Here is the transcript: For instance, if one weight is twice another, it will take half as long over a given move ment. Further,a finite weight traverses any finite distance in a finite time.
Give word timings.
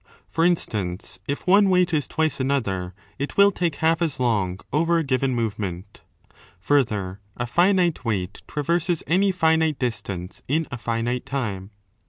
For 0.27 0.43
instance, 0.43 1.19
if 1.27 1.45
one 1.45 1.69
weight 1.69 1.93
is 1.93 2.07
twice 2.07 2.39
another, 2.39 2.95
it 3.19 3.37
will 3.37 3.51
take 3.51 3.75
half 3.85 4.01
as 4.01 4.19
long 4.19 4.59
over 4.73 4.97
a 4.97 5.03
given 5.03 5.35
move 5.35 5.59
ment. 5.59 6.01
Further,a 6.59 7.45
finite 7.45 8.03
weight 8.03 8.41
traverses 8.47 9.03
any 9.05 9.31
finite 9.31 9.77
distance 9.77 10.41
in 10.47 10.67
a 10.71 10.77
finite 10.79 11.27
time. 11.27 11.69